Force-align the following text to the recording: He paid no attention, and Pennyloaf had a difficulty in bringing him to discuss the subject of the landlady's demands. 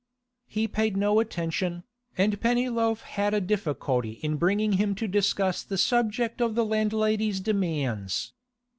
He 0.47 0.67
paid 0.67 0.97
no 0.97 1.19
attention, 1.19 1.83
and 2.17 2.41
Pennyloaf 2.41 3.01
had 3.03 3.35
a 3.35 3.39
difficulty 3.39 4.13
in 4.23 4.37
bringing 4.37 4.71
him 4.73 4.95
to 4.95 5.07
discuss 5.07 5.61
the 5.61 5.77
subject 5.77 6.41
of 6.41 6.55
the 6.55 6.65
landlady's 6.65 7.39
demands. 7.39 8.33